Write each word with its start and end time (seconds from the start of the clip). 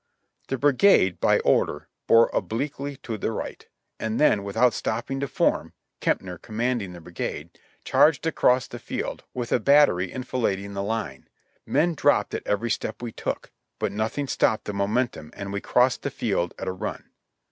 The 0.47 0.57
brigade, 0.57 1.19
by 1.19 1.37
order, 1.41 1.87
bore 2.07 2.31
obliquely 2.33 2.95
to 3.03 3.19
the 3.19 3.31
right, 3.31 3.67
and 3.99 4.19
then, 4.19 4.43
without 4.43 4.73
stopping 4.73 5.19
to 5.19 5.27
form,— 5.27 5.73
Kemper 6.01 6.39
commanding 6.39 6.93
the 6.93 6.99
brigatie.— 7.01 7.51
charged 7.85 8.25
across 8.25 8.65
the 8.65 8.79
field, 8.79 9.25
with 9.35 9.51
a 9.51 9.59
battery 9.59 10.11
enfilading 10.11 10.73
the 10.73 10.81
line. 10.81 11.29
Men 11.67 11.93
dropped 11.93 12.33
at 12.33 12.47
every 12.47 12.71
step 12.71 13.03
we 13.03 13.11
took, 13.11 13.51
but 13.77 13.91
nothing 13.91 14.27
stopped 14.27 14.65
the 14.65 14.73
momen 14.73 15.11
tum 15.11 15.29
and 15.35 15.53
we 15.53 15.61
crossed 15.61 16.01
the 16.01 16.09
field 16.09 16.55
at 16.57 16.67
a 16.67 16.71
run. 16.71 17.11